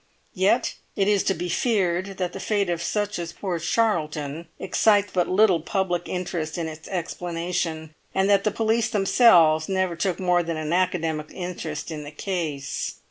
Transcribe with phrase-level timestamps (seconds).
[0.33, 5.11] Yet it is to be feared that the fate of such as poor Charlton excites
[5.13, 10.41] but little public interest in its explanation, and that the police themselves never took more
[10.41, 12.95] than an academic interest in the case."